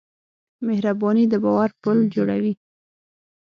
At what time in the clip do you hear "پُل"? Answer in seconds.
1.81-1.97